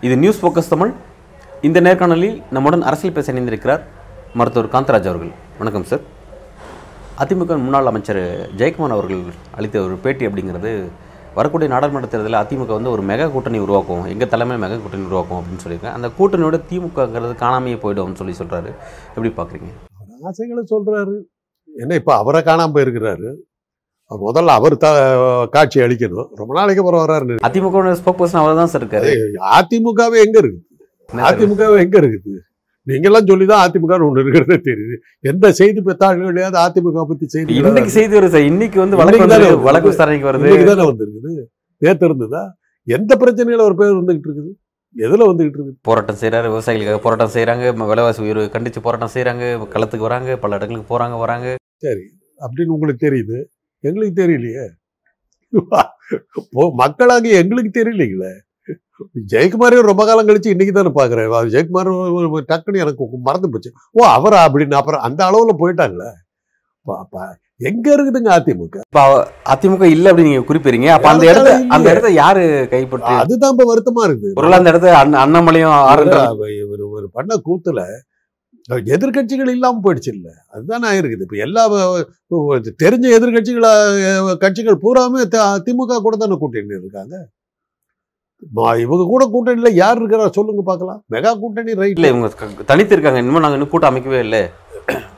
[0.00, 0.92] இது news focus Tamil
[1.62, 3.82] இந்த நேர்காணலில் நம்முடன் அரசியல் பேச இணைந்திருக்கிறார்
[4.34, 5.32] மருத்துவர் காந்தராஜ் அவர்கள்.
[5.58, 6.02] வணக்கம் சார்
[7.22, 8.22] அதிமுக முன்னாள் அமைச்சர்
[8.60, 9.22] ஜெயக்குமார் அவர்கள்
[9.58, 10.72] அளித்த ஒரு பேட்டி அப்படிங்கிறது
[11.36, 15.62] வரக்கூடிய நாடாளுமன்ற தேர்தலில் அதிமுக வந்து ஒரு மெகா கூட்டணி உருவாக்கும் எங்கள் தலைமையில் மெகா கூட்டணி உருவாக்கும் அப்படின்னு
[15.64, 15.94] சொல்லியிருக்கேன்.
[15.96, 18.70] அந்த கூட்டணியோட திமுகங்கிறது காணாமையே போய்டும்னு சொல்லி சொல்கிறாரு
[19.14, 19.70] எப்படி பார்க்குறீங்க
[20.30, 21.14] ஆசைகளை சொல்றாரு.
[21.82, 23.28] என்ன இப்ப அவரை காணாம போயிருக்கிறாரு.
[24.10, 24.88] முதல்ல அவர் த
[25.54, 26.28] காட்சி அளிக்கணும்.
[26.40, 29.10] ரொம்ப நாளைக்கு அப்புறம் வர்றாரு அதிமுக ஸ்போக் பர்சன் அவர் தான் சார் இருக்காரு.
[29.58, 30.64] அதிமுகவே எங்க இருக்குது?
[31.28, 32.40] அதிமுகவே எங்க இருக்குது?
[32.88, 34.94] நீங்கெல்லாம் சொல்லிதான் அதிமுக ஒண்ணு இருக்கிறதே தெரியுது.
[35.30, 38.48] எந்த செய்தி பெத்தாள்களையாவது அதிமுக பத்தி செய்தி இன்னைக்கு செய்தி வருது சார்.
[38.52, 39.50] இன்னைக்கு வந்து வழக்கு தானே.
[39.68, 40.64] வழக்கு விசாரணைக்கு வருது.
[40.70, 41.34] தானே வந்திருக்குது?
[41.84, 42.42] நேத்து இருந்ததா?
[42.96, 44.50] எந்த பிரச்சனையில ஒரு பேர் வந்துகிட்டு இருக்குது?
[45.06, 45.74] எதுல வந்துகிட்டு இருக்குது?
[45.88, 51.18] போராட்டம் செய்கிறாரு விவசாயிகளுக்காக போராட்டம் செய்கிறாங்க விலைவாசி உயர்வு கண்டித்து போராட்டம் செய்கிறாங்க களத்துக்கு வராங்க பல இடங்களுக்கு போகிறாங்க
[51.18, 51.54] வராங்க.
[52.46, 53.38] அப்படின்னு உங்களுக்கு தெரியுது.
[53.88, 54.66] எங்களுக்கு தெரியலையே.
[56.82, 58.32] மக்களாகி எங்களுக்கு தெரியலீங்களே.
[59.32, 61.90] ஜெயக்குமாரே ரொம்ப காலம் கழிச்சு இன்னைக்கு தானே பாக்குறேன் அது ஜெயக்குமார்
[62.48, 63.72] டக்குன்னு எனக்கு மறந்து போச்சு.
[63.92, 66.10] ஓ அவரா அப்படின்னு அப்புறம் அந்த அளவுல போயிட்டாங்களே.
[66.82, 68.80] அப்ப எங்க இருக்குதுங்க அதிமுக?
[68.88, 70.86] இப்போ அதிமுக இல்லை அப்படின்னு நீங்க குறிப்பிடுறீங்க.
[70.86, 71.50] அப்ப அந்த இடத்த.
[71.68, 73.06] அந்த இடத்த யாரு கைப்பற்றி?
[73.06, 74.32] அதுதான் இப்ப வருத்தமா இருக்குது.
[74.34, 77.82] ஒருவேளை அந்த இடத்த அண்ண- அண்ணாமலையும் இவர் ஒரு பண்ண கூத்துல
[78.70, 80.30] எதிர்கட்சிகள் இல்லாம போயிடுச்சு இல்ல.
[80.52, 81.72] அதுதான் ஆயிருக்குது இப்ப எல்லா
[82.82, 83.66] தெரிஞ்ச எதிர்கட்சிகள
[84.36, 87.28] கட்சிகள் பூராமே த- திமுக கூட தானே கூட்டணி இருக்காங்க.
[88.84, 91.00] இவங்க கூட கூட்டணியில யார் இருக்கிறா சொல்லுங்க பார்க்கலாம்.
[91.14, 92.28] மெகா கூட்டணி ரைட் இல்ல இவங்க
[92.70, 94.42] தனித்து இருக்காங்க இன்னும் நாங்க இன்னும் கூட்டம் அமைக்கவே இல்லை.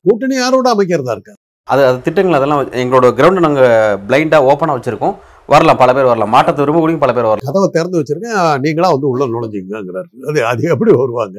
[0.06, 1.34] கூட்டணி யாரோட அமைக்கிறதா இருக்கா?
[1.68, 3.62] அது அது திட்டங்கள் அதெல்லாம் எங்களோட கிரவுண்ட் நாங்க
[4.08, 5.14] பிளைண்டா ஓப்பனா வச்சிருக்கோம்.
[5.52, 6.32] வரலாம் பல பேர் வரலாம்.
[6.34, 7.48] மாற்றத்தை விரும்பக்கூடிய பல பேர் வரலாம்.
[7.50, 8.36] கதவை திறந்து வச்சிருக்கேன்.
[8.64, 11.38] நீங்களா வந்து உள்ள நுழைஞ்சிங்கிறாரு அது அது எப்படி வருவாங்க?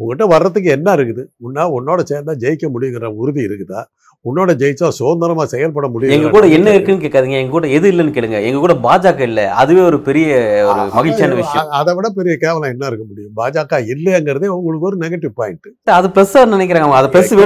[0.00, 1.22] உங்ககிட்ட வர்றதுக்கு என்ன இருக்குது?
[1.46, 3.80] உன்னா உன்னோட சேர்ந்தா ஜெயிக்க முடியுங்கிற உறுதி இருக்குதா?
[4.28, 7.36] உன்னோட ஜெயிச்சா சுதந்திரமா செயல்பட முடியும் எங்க கூட என்ன இருக்குன்னு கேட்காதீங்க.
[7.42, 8.38] எங்க கூட எது இல்லைன்னு கேளுங்க.
[8.48, 9.42] எங்க கூட பாஜக இல்ல.
[9.60, 10.28] அதுவே ஒரு பெரிய
[10.70, 11.70] ஒரு மகிழ்ச்சியான விஷயம்.
[11.78, 13.32] அதை விட பெரிய கேவலம் என்ன இருக்க முடியும்?
[13.40, 17.38] பாஜக இல்லைங்கிறதே உங்களுக்கு ஒரு நெகட்டிவ் பாயிண்ட் அது பெருசா நினைக்கிறாங்க அது பெருசு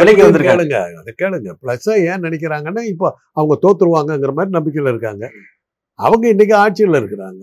[0.00, 0.80] விலைக்கு வந்திருக்காங்க.
[1.02, 1.52] அதை கேளுங்க.
[1.62, 3.08] பிளஸ் ஏன் நினைக்கிறாங்கன்னா இப்போ
[3.38, 5.24] அவங்க தோத்துருவாங்கங்கிற மாதிரி நம்பிக்கையில இருக்காங்க.
[5.98, 7.42] அவங்க இன்னைக்கு ஆட்சியில் இருக்கிறாங்க.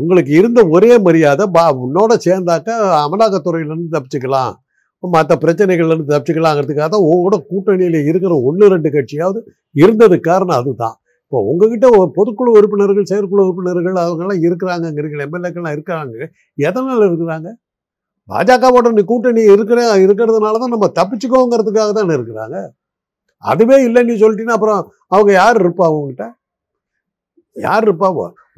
[0.00, 2.70] உங்களுக்கு இருந்த ஒரே மரியாதை பா உன்னோட சேர்ந்தாக்க
[3.02, 4.54] அமலாக்கத்துறையில இருந்து தப்பிச்சுக்கலாம்.
[5.02, 9.40] மற்ற பிரச்சனைகள்லேருந்து தப்பிச்சுக்கலாங்கிறதுக்காக தான் உங்களோட கூட்டணியில் இருக்கிற ஒன்று ரெண்டு கட்சியாவது
[9.82, 10.96] இருந்தது காரணம் அதுதான்.
[11.24, 11.86] இப்போ உங்ககிட்ட
[12.18, 16.26] பொதுக்குழு உறுப்பினர்கள் செயற்குழு உறுப்பினர்கள் அவங்கெல்லாம் இருக்கிறாங்கங்கிறீங்க எம்எல்ஏக்கள்லாம் இருக்காங்க.
[16.58, 17.48] எதனால் இருக்கிறாங்க?
[18.28, 22.56] பாஜகவோட நீ கூட்டணி இருக்கிற இருக்கிறதுனால தான் நம்ம தப்பிச்சுக்கோங்கிறதுக்காக தானே இருக்கிறாங்க.
[23.44, 24.80] அதுவே இல்லைன்னு நீ சொல்லிட்டீங்கன்னா அப்புறம்
[25.14, 26.26] அவங்க யார் இருப்பா அவங்ககிட்ட
[27.56, 28.08] யார் இருப்பா?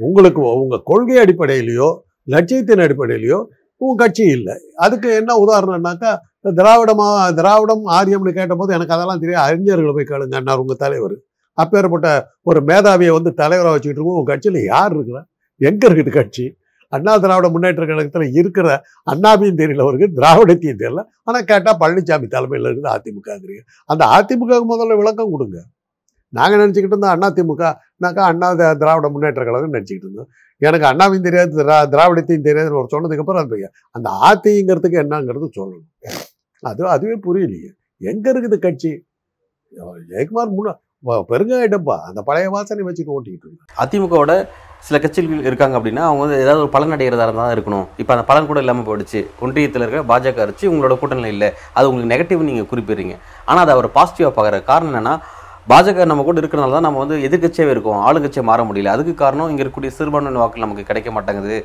[0.07, 1.89] உங்களுக்கு உங்கள் கொள்கை அடிப்படையிலையோ
[2.35, 3.39] லட்சியத்தின் அடிப்படையிலையோ
[3.81, 6.11] உன் கட்சி இல்லை அதுக்கு என்ன உதாரணம்னாக்கா
[6.59, 7.07] திராவிடமா
[7.39, 9.45] திராவிடம் ஆரியம்னு கேட்டபோது எனக்கு அதெல்லாம் தெரியாது.
[9.47, 11.17] அறிஞர்களை போய் கேளுங்க அண்ணா உங்க தலைவர்.
[11.59, 12.09] அப்பேற்பட்ட
[12.51, 14.19] ஒரு மேதாவியை வந்து தலைவராக வச்சுக்கிட்டு இருக்கோம்.
[14.19, 15.23] உங்கள் கட்சியில யார் இருக்கிறா?
[15.61, 16.45] எங்க இருக்குது கட்சி?
[16.93, 18.67] அண்ணா திராவிட முன்னேற்ற கழகத்தில் இருக்கிற
[19.13, 21.03] அண்ணாவையும் தெரியல அவருக்கு திராவிடத்தையும் தெரியல.
[21.29, 23.63] ஆனா கேட்டால் பழனிசாமி தலைமையில் இருக்குது அதிமுகங்கிறீங்க
[23.93, 25.59] அந்த அதிமுக முதல்ல விளக்கம் கொடுங்க.
[26.33, 28.49] நாங்க நினச்சிக்கிட்டு இருந்தோம் அண்ணா திமுகனாக்கா அண்ணா
[28.83, 30.31] திராவிட முன்னேற்ற கழகம் நினச்சிக்கிட்டு இருந்தோம்.
[30.67, 33.57] எனக்கு அண்ணாவையும் தெரியாது திரா திராவிடத்தையும் தெரியாதுன்னு ஒரு சொன்னதுக்கு அப்புறம் அந்த
[33.97, 35.89] அந்த ஆத்திங்கிறதுக்கு என்னங்கிறது சொல்லணும்.
[36.63, 37.71] அது அதுவே புரியலையே.
[38.01, 38.93] எங்கே இருக்குது கட்சி?
[40.11, 40.75] ஜெயக்குமார் முன்னா
[41.31, 44.33] பெருங்காயிட்டப்பா அந்த பழைய வாசனை வச்சுட்டு ஓட்டிக்கிட்டு இருக்கு அதிமுகவோட
[44.87, 47.87] சில கட்சிகள் இருக்காங்க அப்படின்னா அவங்க வந்து ஏதாவது ஒரு பலன் அடைகிறதா இருந்தால் இருக்கணும்.
[48.03, 49.21] இப்போ அந்த பலன் கூட இல்லாமல் போயிடுச்சு.
[49.45, 51.49] ஒன்றியத்தில் இருக்கிற பாஜக அரிச்சு உங்களோட கூட்டணியில் இல்லை.
[51.77, 53.15] அது உங்களுக்கு நெகட்டிவ் நீங்கள் குறிப்பிடுறீங்க.
[53.49, 55.15] ஆனால் அதை அவர் பாசிட்டிவாக பார்க்குற காரணம் என்னன்னா
[55.71, 57.99] பாஜக நம்ம கூட இருக்கிறனால தான் நம்ம வந்து எதிர்கட்சியாகவே இருக்கோம்.
[58.09, 58.93] ஆளுங்கட்சியை மாற முடியல.
[58.97, 61.57] அதுக்கு காரணம் இங்கே இருக்கக்கூடிய சிறுபான்மை வாக்கு நமக்கு கிடைக்க மாட்டேங்குது.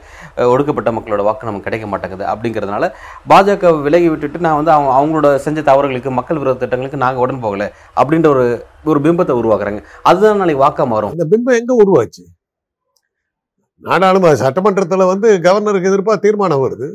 [0.53, 2.89] ஒடுக்கப்பட்ட மக்களோட வாக்கு நமக்கு கிடைக்க மாட்டேங்குது அப்படிங்கிறதுனால
[3.31, 7.69] பாஜக விலகி விட்டுட்டு நான் வந்து அவங்க அவங்களோட செஞ்ச தவறுகளுக்கு மக்கள் விரோத திட்டங்களுக்கு நாங்கள் உடன் போகலை
[8.01, 8.45] அப்படின்ற ஒரு
[8.91, 9.81] ஒரு பிம்பத்தை உருவாக்குறாங்க.
[10.09, 11.13] அதுதான் நாளைக்கு வாக்காக மாறும்.
[11.17, 12.23] இந்த பிம்பம் எங்கே உருவாச்சு?
[13.83, 16.87] நாடாளுமன்ற சட்டமன்றத்தில் வந்து கவர்னருக்கு எதிர்ப்பாக தீர்மானம் வருது.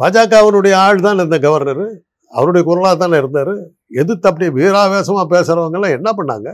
[0.00, 1.84] பாஜகவனுடைய ஆள் தான் இந்த கவர்னர்.
[2.32, 3.54] அவருடைய குரலாக தானே இருந்தார்.
[3.90, 6.48] எதிர்த்து அப்படியே வீராவேசமாக பேசுகிறவங்கெல்லாம் என்ன பண்ணாங்க?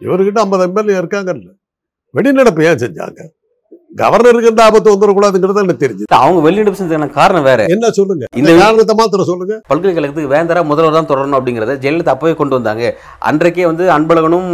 [0.00, 1.50] இவர்கிட்ட ஐம்பது எம்எல்ஏ இருக்காங்கல்ல.
[2.14, 3.20] வெளிநடப்பு ஏன் செஞ்சாங்க?
[4.00, 7.60] கவர்னருக்கு எந்த ஆபத்து வந்துடக்கூடாதுங்கிறது எனக்கு தெரிஞ்சு அவங்க வெளிநடப்பு செஞ்சதுக்கான காரணம் வேற?
[7.74, 8.24] என்ன சொல்லுங்க?
[8.40, 9.54] இந்த காரணத்தை மாத்திரம் சொல்லுங்க.
[9.70, 12.84] பல்கலைக்கழகத்துக்கு வேந்தரா முதல்வர் தான் தொடரணும் அப்படிங்கிறத ஜெயலலிதா அப்பவே கொண்டு வந்தாங்க.
[13.30, 14.48] அன்றைக்கே வந்து அன்பழகனும்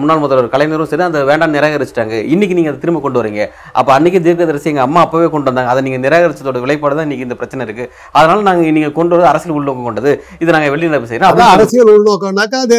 [0.00, 2.16] முன்னாள் முதல்வர் கலைஞரும் சரி அந்த வேண்டாம் நிராகரிச்சிட்டாங்க.
[2.34, 3.44] இன்னைக்கு நீங்க அதை திரும்ப கொண்டு வரீங்க.
[3.80, 5.72] அப்ப அன்னைக்கு தீர்க்கதரிசி எங்க அம்மா அப்பவே கொண்டு வந்தாங்க.
[5.74, 7.86] அதை நீங்க நிராகரிச்சதோட விளைப்பாடு தான் இன்னைக்கு இந்த பிரச்சனை இருக்கு.
[8.18, 10.12] அதனால நாங்க நீங்க கொண்டு வர அரசியல் உள்நோக்கம் கொண்டது.
[10.42, 11.32] இதை நாங்க வெளிநடப்பு செய்யறோம்.
[11.34, 12.78] அதான் அரசியல் உள்நோக்கம்னாக்கா அது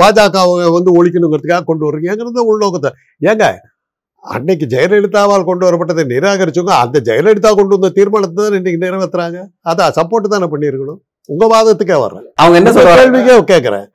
[0.00, 0.46] பாஜக
[0.78, 2.92] வந்து ஒழிக்கணுங்கிறதுக்காக கொண்டு வர்றீங்கிறது உள்நோக்கத்தை.
[3.30, 3.46] ஏங்க
[4.24, 9.38] அன்னைக்கு ஜெயலலிதாவால் கொண்டு வரப்பட்டதை நிராகரிச்சவங்க அந்த ஜெயலலிதா கொண்டு வந்த தீர்மானத்தை தான் இன்னைக்கு நிறைவேத்துறாங்க.
[9.70, 11.00] அதான் சப்போர்ட் தானே பண்ணியிருக்கணும்.
[11.28, 12.26] உங்க வாதத்துக்கே வர்றேன்.
[12.42, 13.86] அவங்க என்ன கேள்விக்கே கேட்கிறேன்.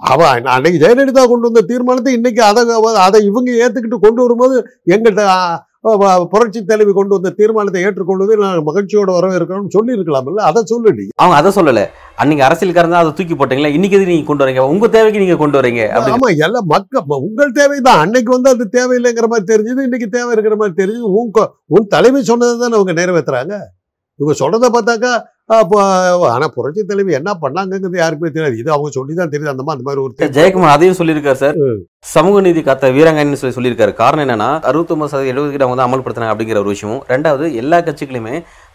[0.00, 0.20] அவ
[0.54, 2.62] அன்னைக்கு ஜெயலலிதா கொண்டு வந்த தீர்மானத்தை இன்னைக்கு அதை
[3.06, 4.56] அதை இவங்க ஏத்துக்கிட்டு கொண்டு வரும்போது
[4.94, 5.24] எங்கள்கிட்ட
[6.32, 11.50] புரட்சி தலைவி கொண்டு வந்த தீர்மானத்தை ஏற்றுக்கொள்வதை நான் மகிழ்ச்சியோட வரவேற்கணும்னு சொல்லி இருக்கலாம்ல அதை சொல்லி அவங்க அதை
[11.56, 11.82] சொல்லல.
[12.20, 13.72] அன்னைக்கு அரசியல்காரன் தான் அதை தூக்கி போட்டீங்களா?
[13.76, 14.64] இன்னைக்கு எது நீங்க கொண்டு வரீங்க?
[14.72, 18.00] உங்க தேவைக்கு நீங்க கொண்டு வரீங்க அப்படி ஆமா எல்லாம் மக்க உங்கள் தேவைதான்.
[18.04, 21.10] அன்னைக்கு வந்து அது தேவையில்லைங்கிற மாதிரி தெரிஞ்சது இன்னைக்கு தேவை இருக்கிற மாதிரி தெரிஞ்சது.
[21.20, 21.32] உன்
[21.74, 23.54] உன் தலைமை சொன்னதை தானே அவங்க நிறைவேத்துறாங்க.
[24.20, 25.12] இவங்க சொல்றதை பார்த்தாக்கா
[25.60, 25.78] அப்போ
[26.34, 28.58] ஆனா புரட்சி தலைவி என்ன பண்ணாங்கிறது யாருக்குமே தெரியாது.
[28.62, 29.52] இது அவங்க சொல்லி தான் தெரியுது.
[29.54, 30.34] அந்த மாதிரி அந்த மாதிரி ஒரு.
[30.38, 31.56] ஜெயக்குமார் அதையும் சொல்லியிருக்காரு சார்.
[32.12, 33.92] சமூக நீதி காத்த வீராங்கன்னு சொல்லி சொல்லியிருக்காரு.
[34.00, 38.34] காரணம் என்னன்னா அறுபத்தொன்பது சதவீதம் எழுபது அவங்க வந்து அமல்படுத்தினாங்க அப்படிங்கிற ஒரு விஷயம் ரெண்டாவது எல்லா கட்சிகளுமே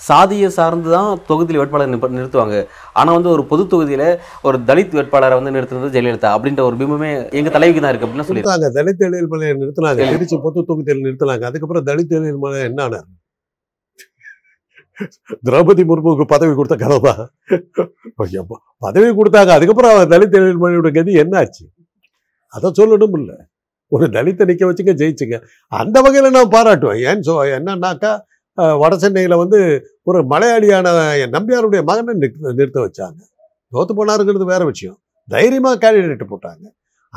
[0.10, 2.58] சாதியை சார்ந்து தான் தொகுதியில் வேட்பாளர் நிறுத்துவாங்க.
[3.00, 4.06] ஆனா வந்து ஒரு பொது தொகுதியில
[4.50, 8.44] ஒரு தலித் வேட்பாளரை வந்து நிறுத்துனது ஜெயலலிதா அப்படின்ற ஒரு பிம்பமே எங்க தலைவிக்கு தான் இருக்கு அப்படின்னு சொல்லி
[8.44, 10.10] நிறுத்தாங்க தலித் எழில் மலையை நிறுத்தினாங்க.
[10.16, 11.46] திருச்சி பொது தொகுதியில் நிறுத்தினாங்க.
[11.52, 13.08] அதுக்கப்புறம் தலித் எழில் மலை என்ன ஆனார்?
[15.48, 17.22] திரௌபதி முர்முக்கு பதவி கொடுத்த கதை தான்
[18.86, 19.52] பதவி கொடுத்தாங்க.
[19.58, 21.66] அதுக்கப்புறம் தலித் எழில் கதி என்ன ஆச்சு
[22.54, 23.32] அதை சொல்லணும் இல்ல
[23.96, 25.38] ஒரு தலித்தை நிற்க வச்சுங்க ஜெயிச்சுங்க.
[25.82, 27.02] அந்த வகையில நான் பாராட்டுவேன்.
[27.10, 28.12] ஏன் சொ என்னன்னாக்கா
[28.82, 29.60] வட சென்னையில வந்து
[30.10, 30.88] ஒரு மலையாளியான
[31.36, 33.20] நம்பியாருடைய மகனை நிறுத்த நிறுத்த வச்சாங்க.
[33.74, 34.98] தோத்து போனாருங்கிறது வேற விஷயம்.
[35.34, 36.66] தைரியமா கேண்டிடேட் போட்டாங்க.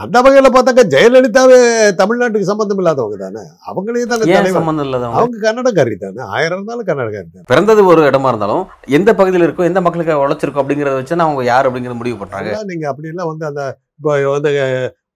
[0.01, 1.59] அந்த வகையில பார்த்தாக்கா ஜெயலலிதாவே
[2.01, 3.43] தமிழ்நாட்டுக்கு சம்பந்தம் இல்லாதவங்க தானே?
[3.69, 5.19] அவங்களையும் தானே சம்பந்தம் இல்லாதவங்க?
[5.19, 6.21] அவங்க கன்னடக்காரி தானே.
[6.35, 7.47] ஆயிரம் இருந்தாலும் கன்னடக்காரி தானே.
[7.51, 8.63] பிறந்தது ஒரு இடமா இருந்தாலும்
[8.99, 12.51] எந்த பகுதியில் இருக்கோ எந்த மக்களுக்கு உழைச்சிருக்கோம் அப்படிங்கறத வச்சு அவங்க யார் அப்படிங்கறத முடிவு பண்றாங்க?
[12.51, 13.63] அதான் நீங்க அப்படிலாம் வந்து அந்த
[14.01, 14.51] இப்போ வந்து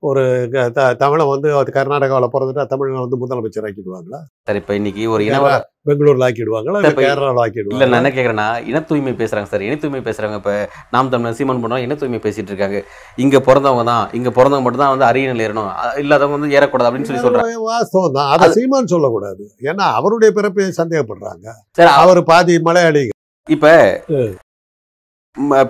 [0.04, 0.22] ஒரு
[0.74, 4.18] த- தமிழை வந்து கர்நாடகாவில் பிறந்துட்டா தமிழை வந்து முதலமைச்சர் ஆக்கிடுவாங்களா?
[4.42, 5.46] சார் இப்ப இன்னைக்கு ஒரு இனவ
[5.86, 6.74] பெங்களூர்ல ஆக்கிடுவாங்களா?
[6.74, 9.60] இல்ல இப்ப- கேரளாவில் இல்ல ஆக்கிடுவாங்க நான் என்ன கேக்குறேன்னா இன தூய்மை பேசுறாங்க சார்.
[9.60, 10.52] இன தூய்மை பேசுறாங்க இப்ப
[10.90, 12.78] நாம் தமிழர் சீமன் பண்ணோம் இன தூய்மை பேசிட்டு இருக்காங்க.
[13.16, 14.10] இங்க பிறந்தவங்க தான்.
[14.12, 15.70] இங்க பிறந்தவங்க மட்டும் தான் வந்து அரியணையில் ஏறணும்.
[15.96, 17.54] இல்லாதவங்க வந்து ஏறக்கூடாது அப்படின்னு சொல்லி சொல்றாங்க.
[17.62, 18.30] வாஸ்தவம் தான்.
[18.30, 19.50] அதை சீமான் சொல்லக்கூடாது.
[19.62, 21.46] ஏன்னா அவருடைய பிறப்பை சந்தேகப்படுறாங்க.
[21.70, 23.04] சரி அவர் பாதி மலையாளி
[23.48, 23.66] இப்ப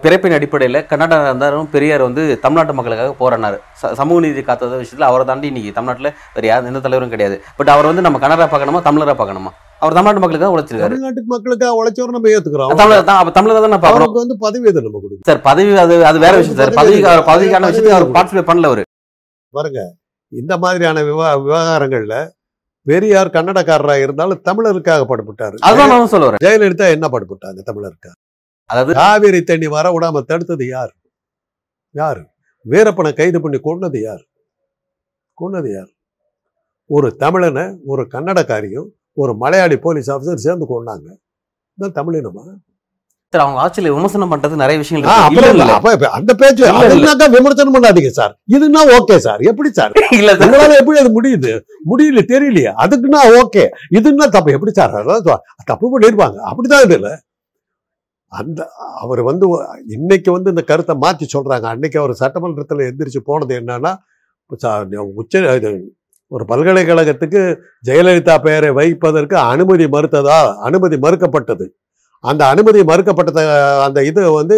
[0.04, 3.56] பிறப்பின் அடிப்படையில கர்நாடகா இருந்தாலும் பெரியார் வந்து தமிழ்நாட்டு மக்களுக்காக போராடினாரு.
[4.00, 7.36] சமூக நீதி காத்தத விஷயத்துல அவரை தாண்டி இன்னைக்கு தமிழ்நாட்டுல வேற யார் எந்த தலைவரும் கிடையாது.
[7.58, 9.52] பட் அவர் வந்து நம்ம கன்னடா பார்க்கணுமா தமிழரா பார்க்கணுமா?
[9.82, 10.94] அவர் தமிழ்நாட்டு மக்களுக்காக உழைச்சிருக்காரு.
[10.94, 12.74] தமிழ்நாட்டுக்கு மக்களுக்காக உழைச்சவர் நம்ம ஏத்துக்கிறோம்.
[12.82, 16.20] தமிழர் தான் அப்ப தமிழர் தான் அவருக்கு வந்து பதவி எது நம்ம கொடுக்கும் சார் பதவி அது அது
[16.26, 16.76] வேற விஷயம் சார்.
[16.80, 18.84] பதவி அவர் பதவிக்கான விஷயத்துக்கு அவர் பார்ட்டிசிபேட் பண்ணல அவரு.
[19.54, 19.80] பாருங்க
[20.32, 22.16] இந்த மாதிரியான விவா விவகாரங்கள்ல
[22.86, 25.56] பெரியார் கன்னடக்காரரா இருந்தாலும் தமிழருக்காக படுபட்டாரு.
[25.68, 26.42] அதுதான் நான் சொல்ல வரேன்.
[26.46, 28.14] ஜெயலலிதா என்ன படுபட்டாங்க தமிழருக்காக?
[28.70, 30.92] அதாவது காவிரி தண்ணி வர விடாம தடுத்தது யார்?
[31.94, 32.20] யார்?
[32.66, 34.22] வீரப்பனை கைது பண்ணி கொன்னது யார்?
[35.38, 35.90] கொன்னது யார்?
[36.90, 41.08] ஒரு தமிழனை ஒரு கன்னடக்காரியும் ஒரு மலையாளி போலீஸ் ஆஃபீஸர் சேர்ந்து கொண்டாங்க
[41.78, 42.44] இதான் தமிழினமா?
[43.32, 46.62] அவங்க ஆட்சியில விமர்சனம் பண்றது நிறைய விஷயங்கள் அந்த பேச்சு.
[46.80, 48.34] அதுனாக்கா விமர்சனம் பண்ணாதீங்க சார்.
[48.54, 49.40] இதுன்னா ஓகே சார்.
[49.42, 49.92] எப்படி சார்?
[50.18, 51.52] இல்ல உங்களால எப்படி அது முடியுது?
[51.90, 52.72] முடியல தெரியலையே.
[52.84, 53.64] அதுக்குன்னா ஓகே.
[53.98, 54.52] இதுன்னா தப்பு.
[54.52, 54.94] எப்படி சார்?
[55.64, 56.38] தப்பு பண்ணிருப்பாங்க.
[56.50, 57.10] அப்படிதான் இது இல்ல.
[58.38, 58.60] அந்த
[59.02, 59.46] அவர் வந்து
[59.96, 63.92] இன்னைக்கு வந்து இந்த கருத்தை மாற்றி சொல்கிறாங்க அன்னைக்கு அவர் சட்டமன்றத்தில் எந்திரிச்சு போனது என்னன்னா
[64.50, 65.70] உச்ச இது
[66.32, 67.40] ஒரு பல்கலைக்கழகத்துக்கு
[67.88, 70.38] ஜெயலலிதா பெயரை வைப்பதற்கு அனுமதி மறுத்ததா
[70.68, 71.66] அனுமதி மறுக்கப்பட்டது.
[72.24, 73.40] அந்த அனுமதி மறுக்கப்பட்டத
[73.86, 74.56] அந்த இது வந்து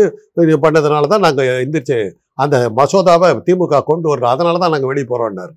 [0.65, 1.99] பண்ணதுனால தான் நாங்கள் எந்திரிச்சு
[2.43, 4.33] அந்த மசோதாவை திமுக கொண்டு வர்றோம்.
[4.35, 5.55] அதனால தான் நாங்கள் வெளியே போகிறோம்னாரு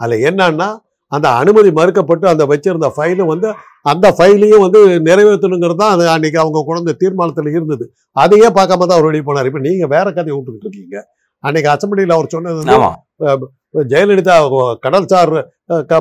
[0.00, 0.68] அதில் என்னன்னா
[1.12, 3.48] அந்த அனுமதி மறுக்கப்பட்டு அந்த வச்சிருந்த ஃபைலும் வந்து
[3.92, 7.84] அந்த ஃபைலையும் வந்து நிறைவேற்றணுங்கிறது தான் அது அன்னைக்கு அவங்க குழந்தை தீர்மானத்தில் இருந்தது.
[8.22, 9.48] அதையே பார்க்காம தான் அவர் வெளியே போனார்.
[9.50, 10.96] இப்போ நீங்கள் வேற கதையை விட்டுக்கிட்டு இருக்கீங்க.
[11.44, 12.62] அன்னைக்கு அசம்பிளியில் அவர் சொன்னது
[13.92, 14.34] ஜெயலலிதா
[14.84, 15.32] கடல்சார்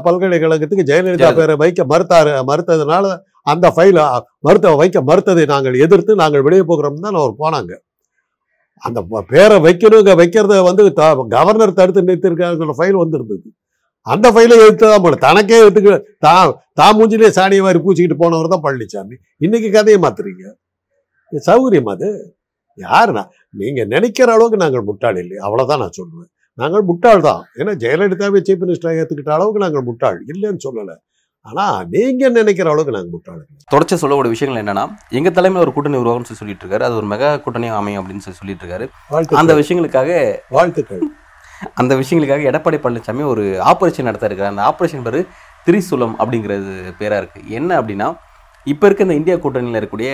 [0.06, 1.30] பல்கலைக்கழகத்துக்கு ஜெயலலிதா.
[1.40, 2.32] பேரை வைக்க மறுத்தாரு.
[2.50, 3.06] மறுத்ததுனால
[3.54, 4.06] அந்த ஃபைல
[4.48, 7.74] மறுத்த வைக்க மறுத்ததை நாங்கள் எதிர்த்து நாங்கள் வெளியே போகிறோம் தான் அவர் போனாங்க.
[8.88, 9.00] அந்த
[9.34, 10.84] பேரை வைக்கணுங்க வைக்கிறத வந்து
[11.36, 13.46] கவர்னர் தடுத்து நிறுத்திருக்காங்கிற ஃபைல் வந்திருந்தது.
[14.14, 18.64] அந்த ஃபைலை எடுத்து தான் போல தனக்கே எடுத்துக்க தான் தான் மூஞ்சிலே சாணியை மாதிரி பூச்சிக்கிட்டு போனவர் தான்
[18.66, 20.46] பழனிசாமி இன்னைக்கு கதையை மாத்துறீங்க?
[21.48, 22.10] சௌகரியம் அது?
[22.78, 23.24] யாருண்ணா
[23.60, 25.38] நீங்க நினைக்கிற அளவுக்கு நாங்கள் முட்டாள் இல்லை.
[25.46, 26.30] அவ்வளவுதான் நான் சொல்லுவேன்.
[26.62, 27.42] நாங்கள் முட்டாள் தான்.
[27.60, 30.96] ஏன்னா ஜெயலலிதாவே சீஃப் மினிஸ்டர் ஏத்துக்கிட்ட அளவுக்கு நாங்கள் முட்டாள் இல்லைன்னு சொல்லலை.
[31.50, 33.42] ஆனா நீங்க நினைக்கிற அளவுக்கு நாங்கள் முட்டாள்.
[33.74, 34.86] தொடர்ச்சி சொல்லக்கூடிய விஷயங்கள் என்னன்னா
[35.20, 36.86] எங்க தலைமையில் ஒரு கூட்டணி உருவாகும்னு சொல்லி சொல்லிட்டு இருக்காரு.
[36.88, 38.88] அது ஒரு மெகா கூட்டணியாக அமையும் அப்படின்னு சொல்லி சொல்லிட்டு இருக்காரு.
[39.42, 40.10] அந்த விஷயங்களுக்காக
[40.58, 41.06] வாழ்த்துக்கள்.
[41.74, 45.28] அந்த விஷயங்களுக்காக எடப்பாடி பழனிசாமி ஒரு ஆப்ரேஷன் நடத்த அந்த ஆப்ரேஷன் பேர்
[45.66, 48.16] திரிசூலம் அப்படிங்கிறது பேராக இருக்குது என்ன அப்படின்னா
[48.64, 50.12] இப்போ இருக்க இந்த இந்தியா கூட்டணியில் இருக்கக்கூடிய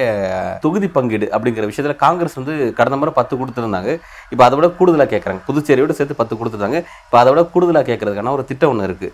[0.60, 4.00] தொகுதி பங்கீடு அப்படிங்கிற விஷயத்தில் காங்கிரஸ் வந்து கடந்த முறை பத்து கொடுத்துருந்தாங்க.
[4.30, 6.76] இப்போ அதை விட கூடுதலாக கேட்குறாங்க புதுச்சேரியோடு சேர்த்து பத்து கொடுத்துருந்தாங்க.
[7.06, 9.12] இப்போ அதை விட கூடுதலாக கேட்கறதுக்கான ஒரு திட்டம் ஒன்று இருக்குது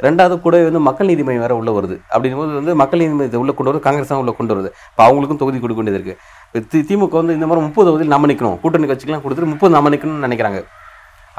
[0.00, 2.00] ரெண்டாவது கூட வந்து மக்கள் நீதி மையம் வேறு உள்ளே வருது.
[2.12, 4.70] அப்படிங்கும்போது வந்து மக்கள் நீதி மையத்தை உள்ளே கொண்டு வருது காங்கிரஸ் தான் உள்ளே கொண்டு வருது.
[4.90, 8.60] இப்போ அவங்களுக்கும் தொகுதி கொடுக்க வேண்டியது இருக்குது தி- திமுக வந்து இந்த மாதிரி முப்பது தொகுதியில் நம்ம நிற்கணும்
[8.60, 10.62] கூட்டணி கட்சிக்கெலாம் கொடுத்துட்டு முப்பது நம்ம நிற்கணும்னு நினைக்கிறாங்க.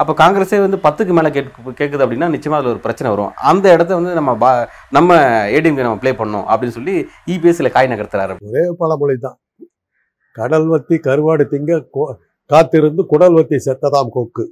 [0.00, 3.32] அப்போ காங்கிரஸே வந்து பத்துக்கு மேலே கேட்கு கேட்குது அப்படின்னா நிச்சயமாக அதில் ஒரு பிரச்சனை வரும்.
[3.50, 4.50] அந்த இடத்த வந்து நம்ம பா
[4.96, 5.18] நம்ம
[5.56, 6.94] ஏடிஎம்கே நம்ம ப்ளே பண்ணோம் அப்படின்னு சொல்லி
[7.34, 8.36] இபிஎஸ்சில் காய் நகர்த்துறாரு.
[8.48, 9.36] ஒரே பழமொழி தான்
[10.38, 11.80] கடல் வத்தி கருவாடு திங்க
[12.50, 14.44] காத்திருந்து குடல் வத்தி செத்ததாம் கொக்கு.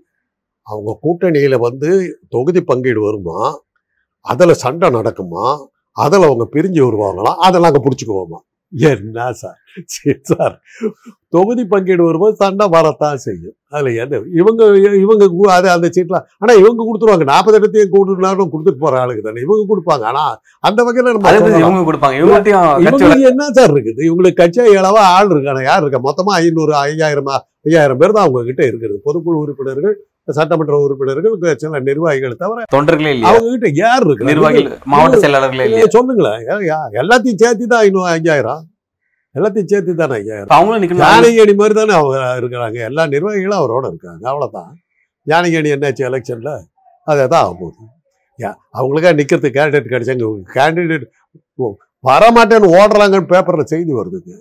[0.67, 1.90] அவங்க கூட்டணியில் வந்து
[2.35, 3.38] தொகுதி பங்கீடு வருமா?
[4.33, 5.45] அதில் சண்டை நடக்குமா?
[6.05, 8.38] அதில் அவங்க பிரிஞ்சு வருவாங்களாம் அதை நாங்கள் பிடிச்சிக்குவோமா?
[8.72, 9.58] என்ன சார்?
[9.94, 10.54] சரி சார்
[11.34, 13.54] தொகுதி பங்கீடு வரும்போது சண்டை வரத்தான் செய்யும்.
[13.72, 14.62] அதுல என்ன இவங்க
[15.04, 15.25] இவங்க
[15.56, 17.26] அது அந்த சீட்ல ஆனா இவங்க கொடுத்துருவாங்க.
[17.32, 19.44] நாற்பது இடத்தையும் கூட்டுனாலும் கொடுத்துட்டு போற ஆளுக்கு தானே.
[19.46, 20.04] இவங்க கொடுப்பாங்க.
[20.12, 20.25] ஆனா
[20.68, 21.34] அந்த வகையில நம்ம.
[21.64, 22.16] இவங்க கொடுப்பாங்க.
[22.87, 24.00] இவங்களுக்கு என்ன சார் இருக்குது?
[24.08, 25.64] இவங்களுக்கு கட்சியா இளவா ஆள் இருக்கான?
[25.70, 26.02] யார் இருக்கா?
[26.08, 27.32] மொத்தமா ஐநூறு ஐயாயிரம்
[27.68, 29.96] ஐயாயிரம் பேர் தான் அவங்க கிட்ட இருக்குது பொதுக்குழு உறுப்பினர்கள்
[30.32, 35.85] சட்டமன்ற உறுப்பினர்கள் சில நிர்வாகிகள் தவிர தொண்டர்களே அவங்க கிட்ட யார் இருக்கு நிர்வாகிகள் மாவட்ட செயலாளர்களே இல்லையா?
[35.88, 36.47] சொல்லுங்களேன்.
[36.92, 38.66] எல்லாத்தையும் சேர்த்து தான் ஐநூறு ஐயாயிரம்
[39.35, 42.75] எல்லாத்தையும் சேர்த்து தானே ஐயாயிரம் அவங்களும் ஞானகேணி மாதிரி தானே அவங்க இருக்கிறாங்க.
[42.75, 44.28] எல்லா நிர்வாகிகளும் அவரோட இருக்காங்க.
[44.28, 44.75] அவ்வளவுதான்.
[45.26, 46.58] ஞானகேணி என்னாச்சு எலெக்ஷன்ல?
[47.04, 47.76] அதே தான் ஆக போகுது.
[48.38, 50.42] யா- அவங்களுக்கா நிக்கிறதுக்கு கேண்டிடேட் கிடைச்சாங்க.
[50.54, 51.06] கேண்டிடேட்
[52.05, 54.35] வரமாட்டேன்னு ஓடுறாங்கன்னு பேப்பர்ல செய்தி வருதுங்க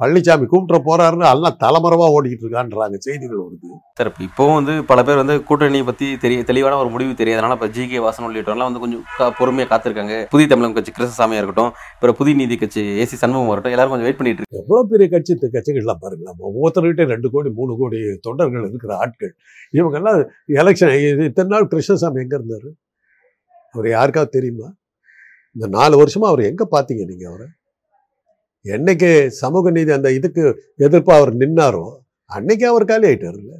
[0.00, 3.68] பழனிசாமி கூப்பிட்டு போறாருன்னு எல்லாம் தலைமறைவா ஓடிக்கிட்டு இருக்கான்றாங்க செய்திகள் வருது.
[3.94, 7.68] சார் இப்போ இப்போவும் வந்து பல பேர் வந்து கூட்டணி பத்தி தெரிய தெளிவான ஒரு முடிவு தெரியாதனால இப்போ
[7.68, 10.14] ஜி கே வாசன் உள்ளிட்டவங்கலாம் வந்து கொஞ்சம் கா- பொறுமையா காத்திருக்காங்க.
[10.28, 14.20] புதிய தமிழகம் கட்சி கிருஷ்ணசாமியா இருக்கட்டும் அப்புறம் புதிய நீதி கட்சி ஏசி சண்முகம் வரட்டும் எல்லாரும் கொஞ்சம் வெயிட்
[14.20, 19.34] பண்ணிட்டு இருக்காங்க எவ்வளவு பெரிய கட்சி கட்சிகள்லாம் பாருங்களா ஒவ்வொருத்தர்கிட்ட ரெண்டு கோடி மூணு கோடி தொண்டர்கள் இருக்கிற ஆட்கள்.
[19.72, 20.20] இவங்கெல்லாம்
[20.54, 20.94] எலெக்ஷன்
[21.24, 22.70] இத்தனை நாள் கிருஷ்ணசாமி எங்க இருந்தாரு?
[23.74, 24.68] அவர் யாருக்காவது தெரியுமா?
[25.56, 27.46] இந்த நாலு வருஷமா அவர் எங்கே பார்த்தீங்க நீங்க அவரை?
[28.64, 29.10] என்னைக்கு
[29.42, 30.42] சமூக நீதி அந்த இதுக்கு
[30.86, 31.84] எதிர்ப்பாக அவர் நின்னாரோ
[32.30, 33.54] அன்னைக்கு அவர் காலி ஆயிட்டாருல்ல.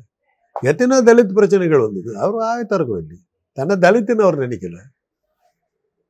[0.71, 2.11] எத்தனை தலித் பிரச்சனைகள் வந்தது.
[2.19, 3.19] அவர் ஆயத்திறக்க இல்லை
[3.59, 4.79] தன்னை தலித்துன்னு அவர் நினைக்கல.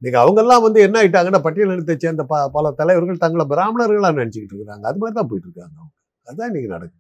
[0.03, 4.99] நீங்கள் அவங்கெல்லாம் வந்து என்ன ஆயிட்டாங்கன்னா பட்டியலினத்தை சேர்ந்த ப பல தலைவர்கள் தங்களை பிராமணர்களாக நினச்சிக்கிட்டு இருக்கிறாங்க அது
[4.99, 5.93] மாதிரி தான் போயிட்டு இருக்காங்க அவங்க.
[6.27, 6.99] அதுதான் இன்னைக்கு நடக்குது.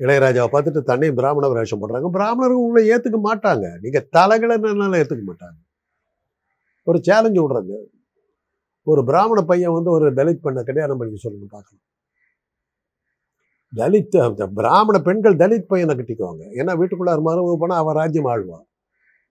[0.00, 2.08] இளையராஜாவை பார்த்துட்டு தன்னையும் பிராமண வேஷம் போடுறாங்க.
[2.10, 3.66] பிராமணர்கள் உங்களை ஏற்றுக்க மாட்டாங்க.
[3.80, 5.58] நீங்க தலைகளனால ஏற்றுக்க மாட்டாங்க.
[6.84, 7.74] ஒரு சேலஞ்சு விடுறாங்க
[8.82, 11.84] ஒரு பிராமண பையன் வந்து ஒரு தலித் பெண்ணை கல்யாணம் பண்ணி சொல்லணும் பார்க்கலாம்
[13.76, 16.42] தலித் பிராமண பெண்கள் தலித் பையனை கட்டிக்குவாங்க.
[16.54, 18.66] ஏன்னா வீட்டுக்குள்ளார் மரபு போனால் அவன் ராஜ்யம் ஆழ்வான்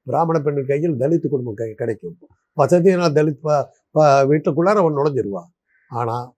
[0.04, 2.18] பிராமண பெண்ணின் கையில் தலித் குடும்பம் கை கிடைக்கும்.
[2.54, 5.50] வசதியான தலித் ப- ப- வீட்டுக்குள்ளார அவன் நுழைஞ்சிருவான்
[5.90, 6.34] ஆனால்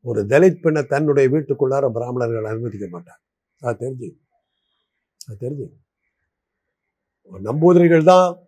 [0.00, 3.24] ஒரு தலித் பெண்ணை தன்னுடைய வீட்டுக்குள்ளார பிராமணர்கள் அனுமதிக்க மாட்டாங்க.
[3.60, 4.18] அது தெரிஞ்சு
[5.28, 5.70] அது தெரிஞ்சு
[7.44, 8.47] நம்பூதிரிகள் தான்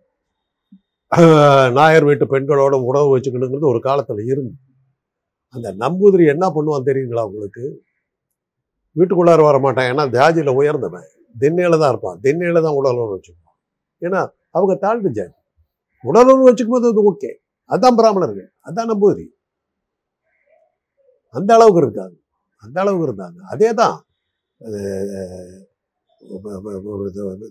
[1.71, 4.55] நாயர் வீட்டு பெண்களோட உணவு வச்சுக்கணுங்கிறது ஒரு காலத்தில் இருந்து
[5.53, 7.63] அந்த நம்பூதிரி என்ன பண்ணுவான் தெரியுங்களா உங்களுக்கு
[8.95, 13.57] வீட்டுக்குள்ளார வர மாட்டான் ஏன்னா ஜாதியில் உயர்ந்தவன் திண்ணையில் தான் இருப்பான் திண்ணையில் தான் உடலுறவு வச்சுக்குவான்
[14.01, 14.21] ஏன்னா
[14.55, 15.37] அவங்க தாழ்ந்து ஜாதி
[16.03, 17.31] உடலுறவு வச்சுக்கும் போது அது ஓகே
[17.69, 19.25] அதான் பிராமணர்கள் அதான் நம்பூதிரி
[21.35, 22.15] அந்த அளவுக்கு இருக்காங்க
[22.63, 23.97] அந்த அளவுக்கு இருந்தாங்க அதே தான்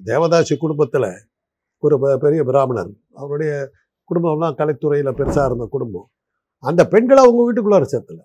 [0.07, 1.11] தேவதாசி குடும்பத்தில்
[1.81, 2.91] ஒரு பெரிய பிராமணர்.
[3.15, 3.71] அவருடைய
[4.15, 6.11] குடும்பம்லாம் கலைத்துறையில் பெருசாக இருந்த குடும்பம்.
[6.59, 8.21] அந்த பெண்களை அவங்க வீட்டுக்குள்ளார சேர்த்துல.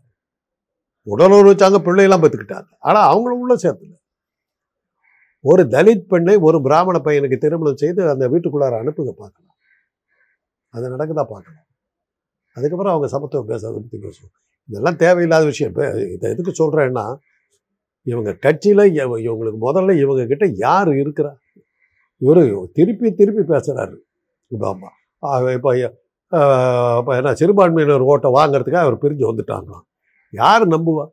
[1.01, 3.93] உடலுறவு வச்சாங்க பிள்ளையெல்லாம் பெற்றுக்கிட்டாங்க ஆனால் அவங்களும் உள்ள சேர்த்துல.
[5.39, 9.55] ஒரு தலித் பெண்ணை ஒரு பிராமண பையனுக்கு திருமணம் செய்து அந்த வீட்டுக்குள்ளார அனுப்புங்க பார்க்கலாம்.
[10.67, 11.65] அது நடக்குதா பார்க்கலாம்.
[12.53, 14.53] அதுக்கப்புறம் அவங்க சமத்துவம் பேச பற்றி பேசுவோம்.
[14.67, 15.73] இதெல்லாம் தேவையில்லாத விஷயம்.
[15.73, 17.17] இப்போ இதை எதுக்கு சொல்கிறேன்னா
[18.01, 21.35] இவங்க கட்சியில் இவ- இவங்களுக்கு முதல்ல இவங்க கிட்ட யார் இருக்கிறா?
[22.21, 22.43] இவரு
[22.73, 23.95] திருப்பி திருப்பி பேசுறாரு
[24.51, 24.89] இப்போ ஆமா
[25.53, 25.71] இப்போ
[26.97, 29.83] இப்போ என்ன சிறுபான்மையினர் ஓட்டை வாங்குறதுக்காக அவர் பிரிஞ்சு வந்துட்டாங்களாம்.
[30.33, 31.03] யார் நம்புவா?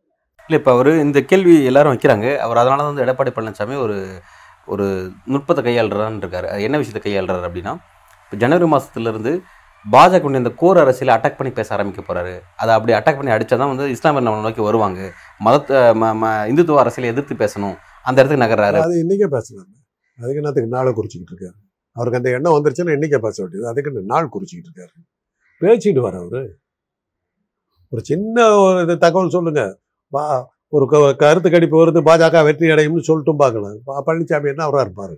[0.49, 2.37] இல்லை இப்போ அவர் இந்த கேள்வி எல்லாரும் வைக்கிறாங்க.
[2.37, 3.97] அவர் அதனால தான் வந்து எடப்பாடி பழனிசாமி ஒரு
[4.66, 4.87] ஒரு
[5.25, 6.61] நுட்பத்தை கையாளுறான்னு இருக்காரு.
[6.61, 7.73] என்ன விஷயத்தை கையாளுறாரு அப்படின்னா
[8.25, 9.32] இப்போ ஜனவரி மாதத்துலேருந்து
[9.92, 12.35] பாஜக இந்த கோர் அரசியலை அட்டாக் பண்ணி பேச ஆரம்பிக்க போறாரு.
[12.56, 15.00] அதை அப்படி அட்டாக் பண்ணி அடிச்சா தான் வந்து இஸ்லாமியர் நம்ம நோக்கி வருவாங்க.
[15.38, 17.76] மதத்தை ம- ம- இந்துத்துவ அரசியலை எதிர்த்து பேசணும்.
[18.02, 18.80] அந்த இடத்துக்கு நகர்றாரு.
[18.87, 19.73] அது இன்னைக்கே பேசலாமே
[20.23, 21.71] அதுக்கு என்னத்துக்கு நாளை குறிச்சிக்கிட்டு இருக்காரு?
[21.93, 25.19] அவருக்கு அந்த எண்ணம் வந்துருச்சுன்னா இன்னைக்கே பேச வேண்டியது அதுக்கு என்ன நாள் குறிச்சிக்கிட்டு இருக்காரு.
[25.61, 26.59] பேசிட்டு வர அவரு.
[27.88, 29.79] ஒரு சின்ன ஒரு இது தகவல் சொல்லுங்க.
[30.09, 35.17] வா ஒரு க- கருத்து கடிப்பு வருது பாஜக வெற்றி அடையும்னு சொல்லிட்டும் பார்க்கலாம் பழனிசாமி என்ன அவராக இருப்பாரு?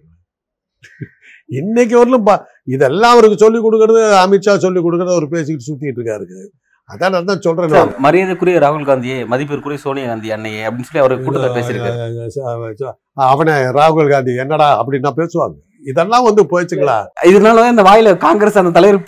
[1.47, 6.49] இன்னைக்கு வரலும் பா இதெல்லாம் அவருக்கு சொல்லிக் கொடுக்குறது அமித்ஷா சொல்லி கொடுக்குறது அவர் பேசிக்கிட்டு சுற்றிக்கிட்டு இருக்காரு.
[6.93, 7.93] அதான் நான் தான் சொல்றேன்.
[8.05, 12.91] மரியாதைக்குரிய ராகுல் காந்தியே மதிப்பிற்குரிய சோனியா காந்தி அன்னையே அப்படின்னு சொல்லி அவர் கூட்டத்தில் பேசியிருக்காரு.
[13.29, 15.57] அவனை ராகுல் காந்தி என்னடா அப்படின்னா பேசுவாங்க.
[15.91, 16.99] இதெல்லாம் வந்து போயிடுச்சுங்களா?
[17.31, 19.01] இதனால தான் இந்த வாயில காங்கிரஸ் அந்த தலைவர்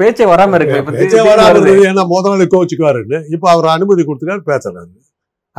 [0.00, 0.78] பேச்சே வராம இருக்கு.
[1.00, 1.48] பேச்சே வராது.
[1.48, 1.72] வருது.
[1.88, 4.88] ஏன்னா முதலாளி கோச்சுக்குவாருன்னு இப்ப அவர் அனுமதி கொடுத்துக்காரு பேசுறாரு.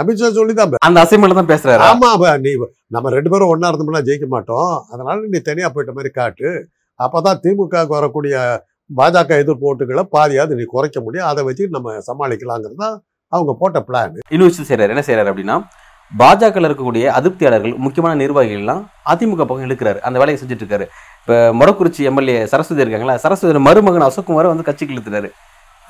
[0.01, 1.83] அமித்ஷா சொல்லி தான் அந்த அசைன்மெண்ட் தான் பேசுறாரு?
[1.89, 2.51] ஆமா நீ
[2.95, 4.73] நம்ம ரெண்டு பேரும் ஒண்ணா இருந்தோம்னா ஜெயிக்க மாட்டோம்.
[4.93, 6.49] அதனால நீ தனியா போயிட்ட மாதிரி காட்டு.
[6.99, 8.35] அப்பதான் திமுக க்கு வரக்கூடிய
[8.89, 11.27] பாஜக எதிர்ப்பு ஓட்டுகளை பாதியாவது நீ குறைக்க முடியும்.
[11.31, 12.95] அதை வச்சு நம்ம சமாளிக்கலாங்கிறது தான்
[13.31, 15.57] அவங்க போட்ட பிளான் இன்னும் விஷயம் செய்யறாரு என்ன செய்யறாரு அப்படின்னா
[16.11, 19.99] பாஜகவில் இருக்கக்கூடிய அதிருப்தியாளர்கள் முக்கியமான நிர்வாகிகள் எல்லாம் அதிமுக பக்கம் இழுக்கிறாரு.
[20.07, 20.85] அந்த வேலையை செஞ்சுட்டு இருக்காரு
[21.21, 23.15] இப்ப மொடக்குறிச்சி எம்எல்ஏ சரஸ்வதி இருக்காங்களா?
[23.23, 25.31] சரஸ்வதி மருமகன் அசோக்குமார் வந்து கட்சிக்கு இழுத்துறாரு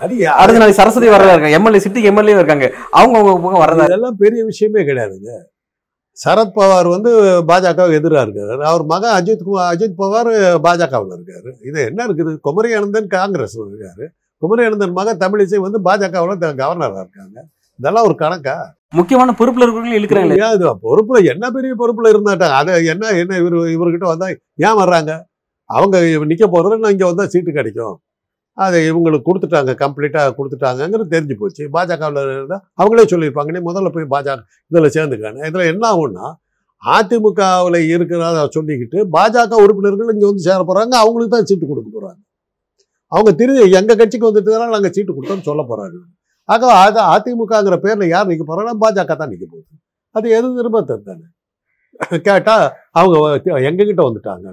[0.01, 1.57] அடுத்த நாளைக்கு சரஸ்வதி வரதா இருக்காங்க.
[1.59, 2.67] எம்எல்ஏ சிட்டிக்கு எம்எல்ஏ இருக்காங்க.
[2.99, 5.31] அவங்க அவங்க பக்கம் வரதா இதெல்லாம் பெரிய விஷயமே கிடையாதுங்க.
[6.23, 7.11] சரத்பவார் வந்து
[7.49, 8.63] பாஜக எதிராக இருக்காரு.
[8.69, 10.31] அவர் மகன் அஜித் குமார் அஜித் பவார்
[10.65, 11.49] பாஜகவில் இருக்காரு.
[11.69, 12.31] இது என்ன இருக்குது?
[12.47, 14.05] குமரி அனந்தன் காங்கிரஸ் இருக்காரு.
[14.41, 17.37] குமரி அனந்தன் மகன் தமிழிசை வந்து பாஜகவில் கவர்னராக இருக்காங்க.
[17.79, 18.55] இதெல்லாம் ஒரு கணக்கா?
[18.97, 20.37] முக்கியமான பொறுப்புல இருக்கிறவங்களும் இழுக்கிறாங்களே.
[20.43, 24.27] ஏன் இது பொறுப்புல என்ன பெரிய பொறுப்புல இருந்தாட்டாங்க அதை என்ன என்ன இவர் இவர்கிட்ட வந்தா
[24.67, 25.11] ஏன் வர்றாங்க?
[25.69, 25.97] அவங்க
[26.31, 27.95] நிக்க போறது நான் இங்க வந்தா சீட்டு கிடைக்கும்.
[28.57, 31.63] அதை இவங்களுக்கு கொடுத்துட்டாங்க கம்ப்ளீட்டாக கொடுத்துட்டாங்கங்கிறது தெரிஞ்சு போச்சு.
[31.75, 34.37] பாஜகவில் இருந்தால் அவங்களே சொல்லியிருப்பாங்க நீ முதல்ல போய் பாஜக
[34.71, 36.27] இதில் சேர்ந்துக்கானு இதில் என்ன ஆகும்னா
[36.83, 42.21] அதிமுகவில் இருக்கிறத சொல்லிக்கிட்டு பாஜக உறுப்பினர்கள் இங்கே வந்து சேர போகிறாங்க அவங்களுக்கு தான் சீட்டு கொடுக்க போகிறாங்க
[43.11, 45.97] அவங்க திரும்பி எங்கள் கட்சிக்கு வந்துட்டு நாங்கள் சீட்டு கொடுத்தோம்னு சொல்ல போகிறாங்க
[46.49, 49.71] ஆக அது அதிமுகங்கிற பேரில் யார் நிற்க போகிறாங்கன்னா பாஜக தான் நிற்க போகுது.
[50.15, 51.25] அது எது நிர்பந்தம் தானே
[52.27, 52.65] கேட்டால்
[52.99, 53.15] அவங்க
[53.69, 54.45] எங்ககிட்ட வந்துட்டாங்க.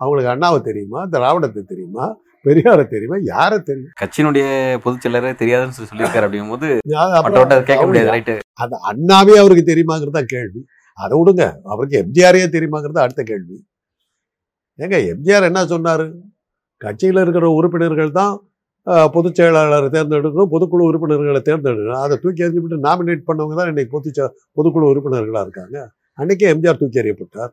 [0.00, 1.00] அவங்களுக்கு அண்ணாவை தெரியுமா?
[1.12, 2.06] திராவிடத்தை தெரியுமா?
[2.46, 3.16] பெரியாரை தெரியுமா?
[3.32, 3.92] யாரை தெரியும்?
[4.00, 4.46] கட்சியினுடைய
[4.84, 6.66] பொதுச் செயலரே தெரியாதுன்னு சொல்லி சொல்லியிருக்காரு அப்படிங்கும்போது
[7.70, 8.34] கேட்க முடியாது ரைட்டு
[8.64, 10.60] அது அண்ணாவே அவருக்கு தெரியுமாங்கிறது தான் கேள்வி.
[11.04, 11.44] அதை விடுங்க.
[11.72, 13.56] அவருக்கு எம்ஜிஆரே தெரியுமாங்கிறது அடுத்த கேள்வி.
[14.84, 16.06] ஏங்க எம்ஜிஆர் என்ன சொன்னாரு?
[16.84, 18.32] கட்சியில் இருக்கிற உறுப்பினர்கள் தான்
[19.14, 22.02] பொதுச் செயலாளரை தேர்ந்தெடுக்கணும் பொதுக்குழு உறுப்பினர்களை தேர்ந்தெடுக்கணும்.
[22.06, 24.10] அதை தூக்கி எறிஞ்சுவிட்டு நாமினேட் பண்ணவங்க தான் இன்னைக்கு பொது
[24.58, 25.76] பொதுக்குழு உறுப்பினர்களாக இருக்காங்க.
[26.18, 27.52] அன்னைக்கே எம்ஜிஆர் தூக்கி எறியப்பட்டார்.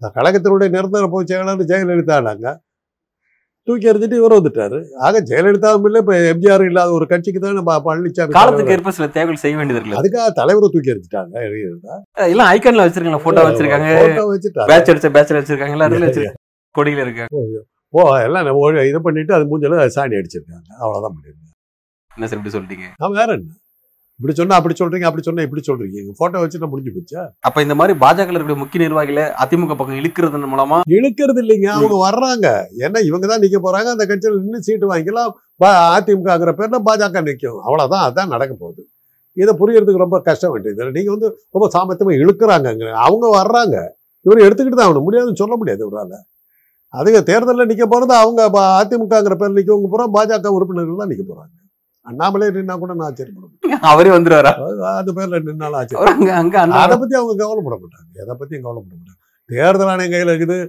[0.00, 2.46] இந்த கழகத்தினுடைய நிரந்தர பொதுச் செயலாளர் ஜெயலலிதானாங்க.
[3.70, 4.78] தூக்கி எறிஞ்சிட்டு இவர் வந்துட்டாரு.
[5.06, 9.42] ஆக ஜெயலலிதாவும் இல்லை இப்போ எம்ஜிஆர் இல்லாத ஒரு கட்சிக்கு தான் நம்ம பழனிசாமி காலத்துக்கு ஏற்ப சில தேவைகள்
[9.44, 10.00] செய்ய வேண்டியது இருக்குல்ல.
[10.02, 11.44] அதுக்காக தலைவரை தூக்கி எறிஞ்சிட்டாங்க
[12.34, 13.90] எல்லாம் ஐக்கன்ல வச்சிருக்காங்க போட்டோ வச்சிருக்காங்க.
[14.02, 14.68] போட்டோ வச்சுட்டாங்க.
[14.72, 16.40] பேட்ச் அடிச்ச பேட்ச் வச்சிருக்காங்க அதுல வச்சிருக்காங்க
[16.74, 17.62] கொடியில இருக்காங்க
[17.94, 20.68] ஓ எல்லாம் நம்ம இது பண்ணிட்டு அது மூஞ்சில சாணி அடிச்சிருக்காங்க.
[20.82, 21.48] அவ்வளவுதான் பண்ணிருக்காங்க.
[22.10, 23.50] என்ன சார் இப்படி சொல்லிட்டீங்க நான் வேற என்ன?
[24.20, 26.00] இப்படி சொன்னா அப்படி சொல்றீங்க அப்படி சொன்னா இப்படி சொல்றீங்க.
[26.18, 27.20] போட்டோ வச்சு நான் முடிஞ்சு போச்சா?
[27.48, 32.48] அப்ப இந்த மாதிரி பாஜக முக்கிய நிர்வாகிகளை அதிமுக பக்கம் இழுக்கிறது மூலமா இழுக்கிறது இல்லைங்க அவங்க வர்றாங்க.
[32.84, 35.30] ஏன்னா இவங்க தான் நிக்க போறாங்க அந்த கட்சியில் நின்று சீட்டு வாங்கிக்கலாம்.
[35.98, 38.82] அதிமுகங்கிற பேர்ல பாஜக நிற்கும் அவ்வளவுதான் அதான் நடக்க போகுது.
[39.36, 42.68] இதை புரியறதுக்கு ரொம்ப கஷ்டம் வேண்டியது நீங்க வந்து ரொம்ப சாமர்த்தியமா இழுக்கிறாங்க
[43.06, 43.76] அவங்க வர்றாங்க.
[44.26, 45.06] இவர் எடுத்துக்கிட்டு தான் ஆகணும்.
[45.08, 46.12] முடியாதுன்னு சொல்ல முடியாது இவரால.
[46.94, 48.40] அதுங்க தேர்தலில் நிக்க போறது அவங்க
[48.82, 51.52] அதிமுகங்கிற பேர்ல நிக்கவங்க பூரா பாஜக உறுப்பினர்கள் தான் நிக்க போறாங்க.
[52.00, 53.80] அண்ணாமலே நின்னா கூட நான் ஆச்சரியப்பட மாட்டேன்.
[53.80, 54.52] அவரே வந்துருவாரா?
[54.58, 56.18] அது- அது பேர்ல நின்னாலும் ஆச்சரியம்.
[56.72, 60.68] அதை பத்தி அவங்க கவலைப்பட மாட்டாங்க எதை பத்தியும் கவலைப்பட மாட்டாங்க தேர்தல் ஆணையம் கையில் இருக்குது.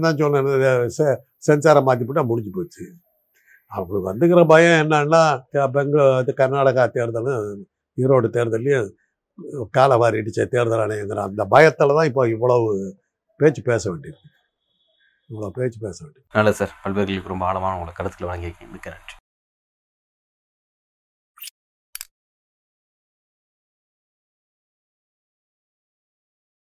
[0.00, 1.20] தான் சொன்னேன்.
[1.46, 2.84] சென்சாரை மாற்றி போட்டா முடிஞ்சு போச்சு.
[3.66, 7.54] அவங்களுக்கு வந்துக்கிற பயம் என்னன்னா பெங்க இது கர்நாடகா தேர்தலும்
[7.96, 8.88] ஈரோடு தேர்தலையும்
[9.70, 12.96] காலை வாரிடுச்ச தேர்தல் ஆணையங்கிற அந்த பயத்தில் தான் இப்போ இவ்வளவு
[13.36, 14.28] பேச்சு பேச வேண்டியிருக்கு.
[15.30, 16.76] இவ்வளோ பேச்சு பேச வேண்டியது நல்லது சார்.
[16.82, 18.70] பல்வேறு ரொம்ப ஆழமான உங்களை கருத்துக்களை வழங்கியிருக்கீங்க.
[18.72, 19.14] மிக்க நன்றி.